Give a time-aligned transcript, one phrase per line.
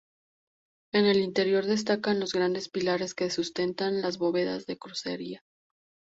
[0.93, 5.43] En el interior destacan los grandes pilares que sustentan las bóvedas de crucería.